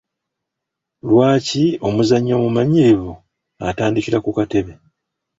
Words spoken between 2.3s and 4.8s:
omumanyirivu atandikira ku katebe?